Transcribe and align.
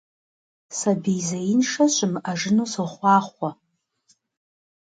Сабий 0.79 1.19
зеиншэ 1.27 1.85
щымыӀэжыну 1.93 2.67
сохъуахъуэ! 2.73 3.49